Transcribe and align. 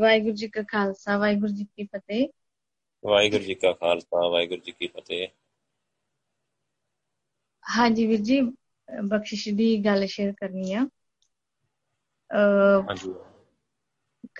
ਵਾਹਿਗੁਰੂ 0.00 0.34
ਜੀ 0.34 0.48
ਕਾ 0.48 0.62
ਖਾਲਸਾ 0.62 1.16
ਵਾਹਿਗੁਰੂ 1.18 1.52
ਜੀ 1.52 1.64
ਕੀ 1.64 1.84
ਫਤਿਹ। 1.84 2.28
ਵਾਹਿਗੁਰੂ 3.04 3.44
ਜੀ 3.44 3.54
ਕਾ 3.54 3.72
ਖਾਲਸਾ 3.72 4.28
ਵਾਹਿਗੁਰੂ 4.28 4.60
ਜੀ 4.60 4.72
ਕੀ 4.72 4.86
ਫਤਿਹ। 4.86 5.28
ਹਾਂਜੀ 7.64 8.06
ਵੀਰ 8.06 8.20
ਜੀ 8.20 8.40
ਬਖਸ਼ਿਸ਼ 9.04 9.48
ਦੀ 9.48 9.76
ਗੱਲ 9.84 10.06
ਸ਼ੇਅਰ 10.06 10.32
ਕਰਨੀ 10.32 10.72
ਆ। 10.72 10.86
ਹਾਂਜੀ। 12.90 13.12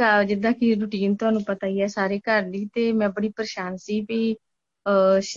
ਅਹ 0.03 0.23
ਜਿੱਦਾਂ 0.25 0.53
ਕਿ 0.53 0.75
ਰੁਟੀਨ 0.75 1.17
ਤੁਹਾਨੂੰ 1.17 1.43
ਪਤਾ 1.45 1.67
ਹੀ 1.67 1.81
ਹੈ 1.83 1.87
ਸਾਰੇ 1.87 2.19
ਘਰ 2.19 2.43
ਦੀ 2.43 2.65
ਤੇ 2.75 2.93
ਮੈਂ 2.93 3.09
ਬੜੀ 3.09 3.29
ਪਰੇਸ਼ਾਨ 3.29 3.77
ਸੀ 3.77 4.01
ਵੀ 4.01 4.37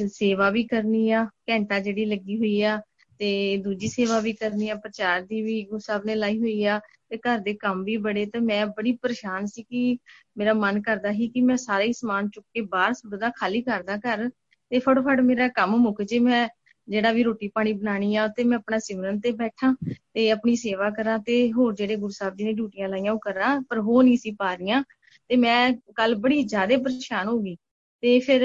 ਸੇਵਾ 0.08 0.50
ਵੀ 0.50 0.64
ਕਰਨੀ 0.64 1.10
ਆ 1.12 1.24
ਘੰਟਾ 1.50 1.80
ਜਿਹੜੀ 1.80 2.06
ਲੱਗੀ 2.06 2.38
ਹੋਈ 2.38 2.62
ਆ 2.62 2.82
ਤੇ 3.20 3.58
ਦੂਜੀ 3.64 3.88
ਸੇਵਾ 3.88 4.20
ਵੀ 4.20 4.34
ਕਰਨੀ 4.34 4.70
ਆ, 4.70 4.76
ਪ੍ਰਚਾਰ 4.76 5.22
ਦੀ 5.22 5.42
ਵੀ 5.42 5.62
ਗੁਰੂ 5.70 5.80
ਸਾਹਿਬ 5.80 6.06
ਨੇ 6.06 6.16
ਲਾਈ 6.16 6.40
ਹੋਈ 6.40 6.64
ਆ 6.66 6.80
ਤੇ 7.10 7.18
ਘਰ 7.18 7.38
ਦੇ 7.40 7.54
ਕੰਮ 7.54 7.84
ਵੀ 7.84 7.98
ਬੜੇ, 7.98 8.26
ਤੇ 8.26 8.40
ਮੈਂ 8.40 8.66
ਬੜੀ 8.68 8.92
ਪਰੇਸ਼ਾਨ 9.02 9.46
ਸੀ 9.46 9.64
ਕਿ 9.64 9.98
ਮੇਰਾ 10.38 10.54
ਮਨ 10.54 10.82
ਕਰਦਾ 10.82 11.12
ਸੀ 11.14 11.28
ਕਿ 11.30 11.42
ਮੈਂ 11.42 11.58
ਸਾਰੇ 11.58 11.88
ਹੀ 11.88 11.94
ਸਮਾਨ 11.94 12.30
ਚੁੱਕ 12.30 12.46
ਕੇ 12.54 12.62
ਬਾਹਰ 12.72 12.94
ਸੁੱਟਦਾ 12.94 13.30
ਖਾਲੀ 13.38 13.62
ਕਰਦਾ 13.62 13.98
ਘਰ 13.98 14.30
ਤੇ 14.30 14.80
ਫਟਫਟ 14.80 15.20
ਮੇਰਾ 15.22 15.48
ਕੰਮ 15.56 15.76
ਮੁੱਕ 15.78 16.02
ਜੇ, 16.02 16.20
ਮੈਂ 16.20 16.48
ਜਿਹੜਾ 16.88 17.12
ਵੀ 17.12 17.24
ਰੋਟੀ 17.24 17.48
ਪਾਣੀ 17.56 17.74
ਬਣਾਣੀ 17.74 18.16
ਆ, 18.16 18.28
ਤੇ 18.28 18.44
ਮੈਂ 18.44 18.58
ਆਪਣਾ 18.58 18.78
ਸਿਮਰਨ 18.80 19.20
ਤੇ 19.20 19.32
ਬੈਠਾਂ 19.32 19.74
ਤੇ 20.14 20.30
ਆਪਣੀ 20.32 20.56
ਸੇਵਾ 20.56 20.90
ਕਰਾਂ 20.90 21.18
ਤੇ 21.26 21.52
ਹੋਰ 21.54 21.74
ਜਿਹੜੇ 21.76 21.96
ਗੁਰੂ 21.96 22.12
ਸਾਹਿਬ 22.12 22.36
ਜੀ 22.36 22.44
ਨੇ 22.44 22.54
ਡਿਊਟੀਆਂ 22.54 22.90
ਲਾਈਆਂ 22.90 23.14
ਉਹ 23.14 23.20
ਕਰਾਂ, 23.20 23.60
ਪਰ 23.70 23.80
ਹੋ 23.80 24.02
ਨਹੀਂ 24.02 24.18
ਸੀ 24.18 24.32
ਪਾ 24.40 24.54
ਰਹੀਆਂ 24.56 24.84
ਤੇ 25.30 25.36
ਮੈਂ 25.36 25.72
ਕੱਲ 25.96 26.16
ਬੜੀ 26.16 26.44
ਜ਼ਿਆਦਾ 26.44 26.78
ਪਰੇਸ਼ਾਨ 26.84 27.28
ਹੋ 27.28 27.40
ਗਈ 27.40 27.56
ਤੇ 28.04 28.20
ਫਿਰ 28.20 28.44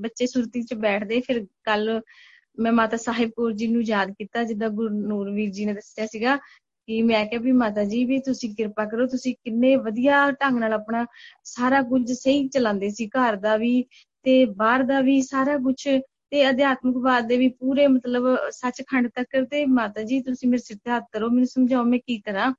ਬੱਚੇ 0.00 0.26
ਸੁਰਤੀ 0.26 0.62
'ਚ 0.62 0.74
ਬੈਠਦੇ, 0.74 1.20
ਫਿਰ 1.20 1.44
ਕੱਲ 1.64 2.00
ਮੈਂ 2.58 2.72
ਮਾਤਾ 2.72 2.96
ਸਾਹਿਬ 2.96 3.30
ਕੌਰ 3.36 3.52
ਜੀ 3.52 3.66
ਨੂੰ 3.66 3.82
ਯਾਦ 3.82 4.10
ਕੀਤਾ, 4.10 4.42
ਜਿੱਦਾਂ 4.44 4.68
ਗੁਰੂ 4.70 4.88
ਨੂਰਵੀਰ 5.08 5.50
ਜੀ 5.50 5.64
ਨੇ 5.64 5.74
ਦੱਸਿਆ 5.74 6.06
ਸੀਗਾ 6.06 6.36
ਕਿ 6.36 7.00
ਮੈਂ 7.02 7.24
ਕਿਹਾ 7.26 7.40
ਵੀ 7.40 7.52
ਮਾਤਾ 7.52 7.84
ਜੀ, 7.84 8.04
ਵੀ 8.04 8.18
ਤੁਸੀਂ 8.18 8.54
ਕਿਰਪਾ 8.54 8.84
ਕਰੋ, 8.84 9.06
ਤੁਸੀਂ 9.06 9.34
ਕਿੰਨੇ 9.44 9.74
ਵਧੀਆ 9.76 10.30
ਢੰਗ 10.30 10.58
ਨਾਲ 10.58 10.72
ਆਪਣਾ 10.72 11.04
ਸਾਰਾ 11.44 11.82
ਕੁਝ 11.82 12.10
ਸਹੀ 12.12 12.48
ਚਲਾਉਂਦੇ 12.48 12.90
ਸੀ, 12.90 13.06
ਘਰ 13.08 13.36
ਦਾ 13.36 13.56
ਵੀ 13.56 13.82
ਤੇ 14.24 14.44
ਬਾਹਰ 14.44 14.82
ਦਾ 14.82 15.00
ਵੀ 15.00 15.20
ਸਾਰਾ 15.22 15.56
ਕੁਝ 15.58 15.76
ਤੇ 16.30 16.48
ਅਧਿਆਤਮਿਕਵਾਦ 16.50 17.26
ਦੇ 17.26 17.36
ਵੀ 17.36 17.48
ਪੂਰੇ 17.48 17.86
ਮਤਲਬ 17.86 18.24
ਸੱਚਖੰਡ 18.50 19.08
ਤੱਕ 19.14 19.44
ਤੇ 19.50 19.64
ਮਾਤਾ 19.66 20.02
ਜੀ, 20.02 20.20
ਤੁਸੀਂ 20.20 20.48
ਮੇਰੇ 20.48 20.62
ਸਿਰ 20.62 20.76
ਤੇ 20.84 20.90
ਹੱਥ 20.90 21.04
ਕਰੋ 21.12 21.30
ਮੈਨੂੰ 21.30 21.46
ਸਮਝਾਓ 21.46 21.84
ਮੈਂ 21.84 21.98
ਕੀ 21.98 22.18
ਕਰਾਂ। 22.18 22.52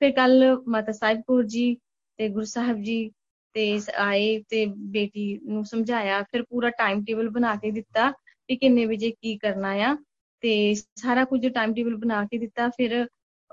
ਫਿਰ 0.00 0.12
ਕੱਲ 0.12 0.62
ਮਾਤਾ 0.68 0.92
ਸਾਹਿਬ 0.92 1.20
ਕੌਰ 1.26 1.42
ਜੀ 1.44 1.74
ਤੇ 2.18 2.28
ਗੁਰੂ 2.28 2.44
ਸਾਹਿਬ 2.44 2.82
ਜੀ 2.82 3.10
ਤੇ 3.54 3.80
ਆਏ 3.96 4.42
ਤੇ 4.48 4.64
ਬੇਟੀ 4.66 5.40
ਨੂੰ 5.44 5.64
ਸਮਝਾਇਆ, 5.64 6.22
ਫਿਰ 6.22 6.42
ਪੂਰਾ 6.42 6.70
ਟਾਈਮ 6.70 7.04
ਟੇਬਲ 7.04 7.28
ਬਣਾ 7.30 7.54
ਕੇ 7.56 7.70
ਦਿੱਤਾ। 7.70 8.12
ਕਿ 8.52 8.56
ਕਿੰਨੇ 8.56 8.86
ਵਜੇ 8.86 9.10
ਕੀ 9.10 9.38
ਕਰਨਾ 9.38 9.70
ਆ 9.70 9.96
ਤੇ 10.40 10.74
ਸਾਰਾ 10.74 11.24
ਕੁਝ 11.24 11.48
ਟਾਈਮ 11.48 11.74
ਟੇਬਲ 11.74 11.96
ਬਣਾ 11.96 12.24
ਕੇ 12.24 12.38
ਦਿੱਤਾ। 12.38 12.68
ਫਿਰ 12.68 13.06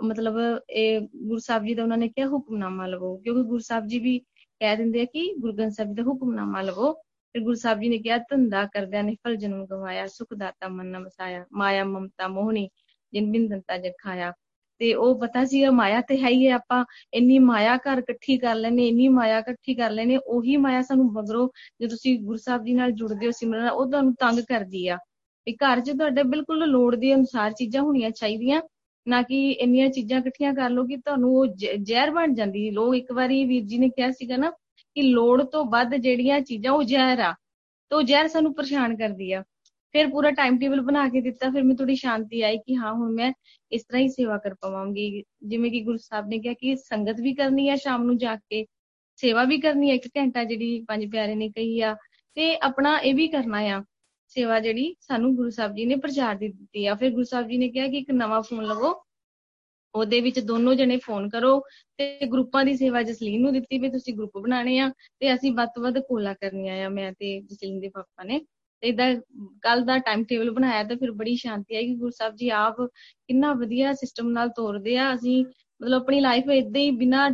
ਮਤਲਬ 0.03 0.33
ਇਹ 0.69 1.01
ਗੁਰੂ 1.01 1.39
ਸਾਹਿਬ 1.39 1.63
ਜੀ 1.63 1.73
ਦਾ 1.73 1.83
ਉਹਨਾਂ 1.83 1.97
ਨੇ 1.97 2.07
ਕਿਹਾ, 2.07 2.27
ਹੁਕਮਨਾਮਾ 2.27 2.87
ਲਵੋ। 2.87 3.17
ਕਿਉਂਕਿ 3.17 3.43
ਗੁਰੂ 3.43 3.59
ਸਾਹਿਬ 3.59 3.87
ਜੀ 3.87 3.99
ਵੀ 3.99 4.19
ਕਹਿ 4.59 4.77
ਦਿੰਦੇ 4.77 5.01
ਆ 5.01 5.05
ਕਿ 5.05 5.35
ਗੁਰੂ 5.39 5.53
ਗ੍ਰੰਥ 5.53 5.71
ਸਾਹਿਬ 5.71 5.89
ਜੀ 5.89 5.95
ਦਾ 5.95 6.03
ਹੁਕਮਨਾਮਾ 6.03 6.61
ਲਵੋ। 6.61 6.93
ਫਿਰ 6.93 7.41
ਗੁਰੂ 7.41 7.55
ਸਾਹਿਬ 7.55 7.79
ਜੀ 7.79 7.89
ਨੇ 7.89 7.97
ਕਿਹਾ, 7.97 8.17
ਧੰਦਾ 8.17 8.65
ਕਰਦਿਆਂ 8.65 9.03
ਨੇ 9.03 9.15
ਫਲ 9.15 9.35
ਜਨਮ 9.35 9.65
ਗਵਾਇਆ, 9.65 10.07
ਸੁਖ 10.07 10.33
ਦਾਤਾ 10.37 10.67
ਮਨ 10.67 10.85
ਨ 10.85 11.03
ਵਸਾਇਆ 11.03 11.45
ਮਾਇਆ 11.53 11.83
ਮਮਤਾ 11.83 12.27
ਮੋਹਣੀ, 12.27 12.69
ਜਿਨ 13.13 13.31
ਬਿਨ 13.31 13.47
ਦੰਤਾ 13.47 13.77
ਜਖਾਇਆ। 13.77 14.33
ਤੇ 14.81 14.93
ਉਹ 14.95 15.19
ਪਤਾ 15.19 15.43
ਸੀ 15.45 15.63
ਮਾਇਆ 15.71 16.01
ਤੇ 16.01 16.17
ਹੈ 16.17 16.29
ਹੀ 16.29 16.47
ਹੈ, 16.47 16.53
ਆਪਾਂ 16.53 16.83
ਇੰਨੀ 17.13 17.39
ਮਾਇਆ 17.41 17.75
ਘਰ 17.79 17.97
ਇਕੱਠੀ 17.99 18.37
ਕਰ 18.37 18.55
ਲੈਨੇ 18.55 18.87
ਇੰਨੀ 18.87 19.07
ਮਾਇਆ 19.09 19.39
ਇਕੱਠੀ 19.39 19.75
ਕਰ 19.75 19.91
ਲੈਨੇ 19.91 20.17
ਉਹੀ 20.17 20.55
ਮਾਇਆ 20.57 20.81
ਸਾਨੂੰ 20.81 21.05
ਮਗਰੋਂ 21.13 21.47
ਜੇ 21.81 21.87
ਤੁਸੀਂ 21.87 22.17
ਗੁਰੂ 22.19 22.37
ਸਾਹਿਬ 22.37 22.63
ਜੀ 22.65 22.73
ਨਾਲ 22.73 22.91
ਜੁੜਦੇ 22.93 23.25
ਹੋ, 23.25 23.31
ਸਿਮਰਨ 23.31 23.69
ਉਹ 23.69 23.85
ਤੁਹਾਨੂੰ 23.85 24.13
ਤੰਗ 24.19 24.39
ਕਰਦੀ 24.49 24.87
ਆ। 24.87 24.97
ਵੀ 25.47 25.53
ਘਰ 25.55 25.79
'ਚ 25.79 25.91
ਤੁਹਾਡੇ 25.91 26.23
ਬਿਲਕੁਲ 26.25 26.65
ਲੋੜ 26.67 26.95
ਦੇ 26.95 27.13
ਅਨੁਸਾਰ 27.15 27.51
ਚੀਜ਼ਾਂ 27.53 27.81
ਹੋਣੀਆਂ 27.83 28.09
ਚਾਹੀਦੀਆਂ, 28.11 28.61
ਨਾ 29.07 29.21
ਕਿ 29.21 29.49
ਇੰਨੀਆਂ 29.51 29.89
ਚੀਜ਼ਾਂ 29.89 30.19
ਇਕੱਠੀਆਂ 30.19 30.53
ਕਰ 30.53 30.69
ਲਓ 30.69 30.83
ਕਿ 30.87 30.97
ਤੁਹਾਨੂੰ 30.97 31.35
ਉਹ 31.37 31.45
ਜ਼ਹਿਰ 31.77 32.11
ਬਣ 32.11 32.33
ਜਾਂਦੀ। 32.33 32.69
ਲੋਕ 32.71 32.95
ਇੱਕ 32.95 33.11
ਵਾਰੀ 33.11 33.43
ਵੀਰ 33.45 33.63
ਜੀ 33.63 33.77
ਨੇ 33.77 33.89
ਕਿਹਾ 33.89 34.09
ਸੀਗਾ 34.11 34.37
ਨਾ 34.37 34.51
ਕਿ 34.95 35.01
ਲੋੜ 35.03 35.43
ਤੋਂ 35.43 35.63
ਵੱਧ 35.67 35.95
ਜਿਹੜੀਆਂ 35.95 36.39
ਚੀਜ਼ਾਂ 36.41 36.71
ਉਹ 36.73 36.83
ਜ਼ਹਿਰ 36.85 37.19
ਆ, 37.19 37.31
ਤੇ 37.91 37.95
ਉਹ 37.95 38.01
ਜ਼ਹਿਰ 38.03 38.27
ਸਾਨੂੰ 38.27 38.53
ਪਰੇਸ਼ਾਨ 38.55 38.95
ਕਰਦੀ 38.97 39.31
ਆ। 39.33 39.43
ਫਿਰ 39.93 40.07
ਪੂਰਾ 40.07 40.31
ਟਾਈਮ 40.31 40.57
ਟੇਬਲ 40.59 40.81
ਬਣਾ 40.81 41.07
ਕੇ 41.09 41.21
ਦਿੱਤਾ, 41.21 41.49
ਫਿਰ 41.49 41.63
ਮੈਨੂੰ 41.63 41.77
ਥੋੜੀ 41.77 41.95
ਸ਼ਾਂਤੀ 41.95 42.41
ਆਈ 42.41 42.57
ਕਿ 42.57 42.75
ਹਾਂ, 42.75 42.93
ਹੁਣ 42.93 43.11
ਮੈਂ 43.11 43.31
ਇਸ 43.71 43.83
ਤਰ੍ਹਾਂ 43.83 44.01
ਹੀ 44.01 44.09
ਸੇਵਾ 44.09 44.37
ਕਰ 44.37 44.53
ਪਾਵਾਂਗੀ। 44.53 45.23
ਜਿਵੇਂ 45.43 45.71
ਕਿ 45.71 45.81
ਗੁਰੂ 45.81 45.97
ਸਾਹਿਬ 45.97 46.27
ਨੇ 46.27 46.39
ਕਿਹਾ 46.39 46.53
ਕਿ 46.53 46.75
ਸੰਗਤ 46.75 47.21
ਵੀ 47.21 47.33
ਕਰਨੀ 47.33 47.69
ਆ 47.69 47.75
ਸ਼ਾਮ 47.75 48.03
ਨੂੰ 48.03 48.17
ਜਾ 48.17 48.35
ਕੇ, 48.35 48.65
ਸੇਵਾ 49.19 49.43
ਵੀ 49.43 49.59
ਕਰਨੀ 49.59 49.89
ਆ, 49.91 49.93
ਇੱਕ 49.93 50.07
ਘੰਟਾ 50.17 50.43
ਜਿਹੜੀ 50.43 50.85
ਪੰਜ 50.87 51.05
ਪਿਆਰੇ 51.11 51.35
ਨੇ 51.35 51.49
ਕਹੀ 51.49 51.79
ਆ, 51.81 51.95
ਤੇ 52.37 52.55
ਆਪਣਾ 52.57 52.97
ਇਹ 52.97 53.15
ਵੀ 53.15 53.27
ਕਰਨਾ 53.27 53.59
ਆ। 53.59 53.83
ਸੇਵਾ 54.27 54.59
ਜਿਹੜੀ 54.59 54.95
ਸਾਨੂੰ 55.01 55.35
ਗੁਰੂ 55.35 55.49
ਸਾਹਿਬ 55.49 55.75
ਜੀ 55.75 55.85
ਨੇ 55.85 55.95
ਪ੍ਰਚਾਰ 55.95 56.35
ਦੀ 56.35 56.47
ਦਿੱਤੀ 56.47 56.85
ਆ। 56.85 56.95
ਫਿਰ 56.95 57.11
ਗੁਰੂ 57.11 57.23
ਸਾਹਿਬ 57.23 57.47
ਜੀ 57.47 57.57
ਨੇ 57.57 57.69
ਕਿਹਾ 57.69 57.87
ਕਿ 57.87 57.97
ਇੱਕ 57.97 58.11
ਨਵਾਂ 58.11 58.41
ਫੋਨ 58.41 58.65
ਲਵੋ, 58.65 58.93
ਉਹਦੇ 59.95 60.19
ਵਿੱਚ 60.21 60.39
ਦੋਨੋਂ 60.39 60.73
ਜਣੇ 60.75 60.97
ਫੋਨ 60.97 61.29
ਕਰੋ 61.29 61.59
ਤੇ 61.97 62.25
ਗਰੁੱਪਾਂ 62.25 62.63
ਦੀ 62.65 62.75
ਸੇਵਾ 62.77 63.01
ਜਸਲੀਨ 63.03 63.41
ਨੂੰ 63.41 63.53
ਦਿੱਤੀ 63.53 63.77
ਵੀ 63.77 63.89
ਤੁਸੀਂ 63.89 64.13
ਗਰੁੱਪ 64.13 64.37
ਬਣਾਣੇ 64.37 64.77
ਆ 64.79 64.89
ਤੇ 65.19 65.33
ਅਸੀਂ 65.33 65.51
ਵੱਧ 65.51 65.69
ਤੋਂ 65.75 65.83
ਵੱਧ 65.83 65.99
ਕੋਲਾ 65.99 66.33
ਕਰਨੀਆਂ 66.33 66.85
ਆ, 66.85 66.89
ਮੈਂ 66.89 67.11
ਤੇ 67.11 67.41
ਜਸਲੀਨ 67.41 67.79
ਦੇ 67.79 67.89
ਪਾਪਾ 67.89 68.23
ਨੇ। 68.23 68.39
ਤੇ 68.39 68.45
ਇਦਾਂ 68.83 69.15
ਕੱਲ 69.61 69.83
ਦਾ 69.85 69.97
ਟਾਈਮ 69.97 70.23
ਟੇਬਲ 70.23 70.51
ਬਣਾਇਆ 70.51 70.83
ਤਾਂ 70.83 70.97
ਫਿਰ 70.97 71.11
ਬੜੀ 71.11 71.35
ਸ਼ਾਂਤੀ 71.35 71.75
ਆਈ 71.75 71.85
ਕਿ 71.87 71.95
ਗੁਰੂ 71.95 72.09
ਸਾਹਿਬ 72.09 72.35
ਜੀ 72.35 72.49
ਆਪ 72.49 72.81
ਕਿੰਨਾ 72.81 73.53
ਵਧੀਆ 73.53 73.93
ਸਿਸਟਮ 73.93 74.29
ਨਾਲ 74.29 74.49
ਤੋਰਦੇ 74.49 74.97
ਆ। 74.97 75.13
ਅਸੀਂ 75.15 75.43
ਮਤਲਬ 75.81 76.01
ਆਪਣੀ 76.01 76.19
ਲਾਈਫ 76.19 76.49
ਇਦਾਂ 76.49 76.81
ਹੀ 76.81 76.91
ਬਿਨਾ 76.91 77.29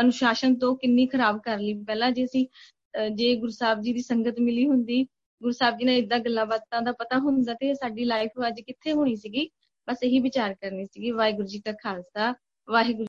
ਅਨੁਸ਼ਾਸਨ 0.00 0.54
ਤੋਂ 0.54 0.76
ਕਿੰਨੀ 0.76 1.06
ਖਰਾਬ 1.06 1.40
ਕਰ 1.44 1.58
ਲਈ। 1.58 1.74
ਪਹਿਲਾਂ 1.84 2.10
ਜੇ 2.12 2.24
ਅਸੀਂ 2.24 2.46
ਜੇ 3.14 3.34
ਗੁਰੂ 3.36 3.52
ਸਾਹਿਬ 3.52 3.80
ਜੀ 3.82 3.92
ਦੀ 3.92 4.02
ਸੰਗਤ 4.02 4.40
ਮਿਲੀ 4.40 4.66
ਹੁੰਦੀ, 4.68 5.02
ਗੁਰੂ 5.42 5.52
ਸਾਹਿਬ 5.52 5.78
ਜੀ 5.78 5.84
ਨੇ 5.84 5.96
ਇਦਾਂ 5.98 6.18
ਗੱਲਾਂ 6.18 6.46
ਬਾਤਾਂ 6.46 6.82
ਦਾ 6.82 6.92
ਪਤਾ 6.92 7.18
ਹੁੰਦਾ 7.18 7.54
ਤੇ 7.54 7.74
ਸਾਡੀ 7.74 8.04
ਲਾਈਫ 8.04 8.30
ਅੱਜ 8.48 8.60
ਕਿੱਥੇ 8.60 8.92
ਹੋਣੀ 8.92 9.16
ਸੀਗੀ? 9.16 9.48
ਬਸ 9.88 10.02
ਇਹੀ 10.02 10.18
ਵਿਚਾਰ 10.20 10.54
ਕਰਨੀ 10.54 10.84
ਸੀਗੀ। 10.84 11.10
ਵਾਹਿਗੁਰੂ 11.10 11.46
ਜੀ 11.46 11.60
ਕਾ 11.60 11.72
ਖਾਲਸਾ, 11.82 12.34
ਵਾਹਿਗੁਰੂ 12.68 13.06